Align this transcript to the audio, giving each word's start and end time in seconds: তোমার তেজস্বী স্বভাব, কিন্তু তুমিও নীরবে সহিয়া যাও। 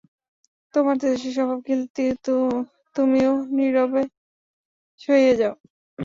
তোমার 0.73 0.95
তেজস্বী 1.01 1.31
স্বভাব, 1.37 1.59
কিন্তু 1.67 2.33
তুমিও 2.95 3.31
নীরবে 3.57 4.01
সহিয়া 5.01 5.33
যাও। 5.41 5.55